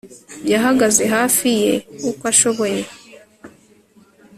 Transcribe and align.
yahagaze 0.51 1.03
hafi 1.15 1.49
ye 1.61 1.73
uko 2.09 2.23
ashoboye 2.31 2.81